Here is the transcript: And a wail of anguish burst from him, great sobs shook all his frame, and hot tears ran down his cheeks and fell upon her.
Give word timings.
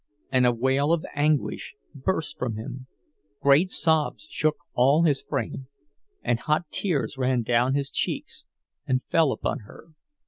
And 0.31 0.47
a 0.47 0.51
wail 0.51 0.91
of 0.91 1.05
anguish 1.13 1.75
burst 1.93 2.39
from 2.39 2.55
him, 2.55 2.87
great 3.39 3.69
sobs 3.69 4.25
shook 4.31 4.55
all 4.73 5.03
his 5.03 5.21
frame, 5.21 5.67
and 6.23 6.39
hot 6.39 6.71
tears 6.71 7.19
ran 7.19 7.43
down 7.43 7.75
his 7.75 7.91
cheeks 7.91 8.45
and 8.87 9.03
fell 9.11 9.31
upon 9.31 9.59
her. 9.59 9.89